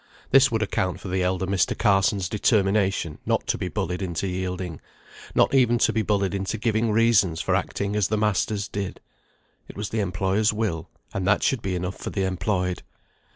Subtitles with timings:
[0.31, 1.77] This would account for the elder Mr.
[1.77, 4.81] Carson's determination not to be bullied into yielding;
[5.35, 8.99] not even to be bullied into giving reasons for acting as the masters did.
[9.67, 12.81] It was the employer's will, and that should be enough for the employed.